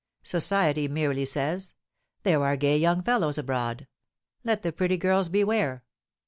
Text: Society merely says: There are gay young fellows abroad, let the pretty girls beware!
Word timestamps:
Society 0.23 0.87
merely 0.87 1.25
says: 1.25 1.75
There 2.23 2.41
are 2.43 2.57
gay 2.57 2.75
young 2.75 3.03
fellows 3.03 3.37
abroad, 3.37 3.85
let 4.43 4.63
the 4.63 4.71
pretty 4.73 4.97
girls 4.97 5.29
beware! 5.29 5.83